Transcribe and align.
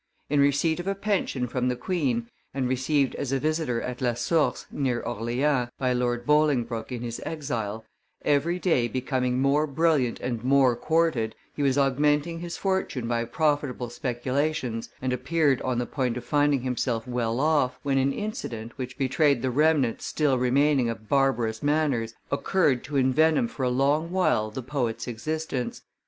In 0.31 0.39
receipt 0.39 0.79
of 0.79 0.87
a 0.87 0.95
pension 0.95 1.47
from 1.47 1.69
the 1.69 1.75
queen, 1.75 2.27
and 2.55 2.67
received 2.67 3.13
as 3.17 3.31
a 3.31 3.37
visitor 3.37 3.83
at 3.83 4.01
La 4.01 4.15
Source, 4.15 4.65
near 4.71 4.99
Orleans, 4.99 5.69
by 5.77 5.93
Lord 5.93 6.25
Bolingbroke 6.25 6.91
in 6.91 7.03
his 7.03 7.21
exile, 7.23 7.85
every 8.25 8.57
day 8.57 8.87
becoming 8.87 9.39
more 9.39 9.67
brilliant 9.67 10.19
and 10.19 10.43
more 10.43 10.75
courted, 10.75 11.35
he 11.55 11.61
was 11.61 11.77
augmenting 11.77 12.39
his 12.39 12.57
fortune 12.57 13.07
by 13.07 13.25
profitable 13.25 13.91
speculations, 13.91 14.89
and 15.03 15.13
appeared 15.13 15.61
on 15.61 15.77
the 15.77 15.85
point 15.85 16.17
of 16.17 16.25
finding 16.25 16.61
himself 16.61 17.07
well 17.07 17.39
off, 17.39 17.77
when 17.83 17.99
an 17.99 18.11
incident, 18.11 18.75
which 18.79 18.97
betrayed 18.97 19.43
the 19.43 19.51
remnant 19.51 20.01
still 20.01 20.39
remaining 20.39 20.89
of 20.89 21.07
barbarous 21.09 21.61
manners, 21.61 22.15
occurred 22.31 22.83
to 22.83 22.95
envenom 22.97 23.47
for 23.47 23.61
a 23.61 23.69
long 23.69 24.09
while 24.09 24.49
the 24.49 24.63
poet's 24.63 25.07
existence. 25.07 25.83